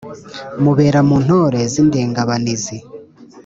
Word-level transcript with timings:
mubera 0.63 0.99
mu 1.07 1.17
ntore 1.23 1.59
z'indengabanizi 1.71 2.77